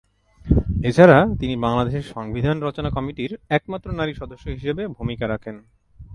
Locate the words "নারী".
3.91-4.13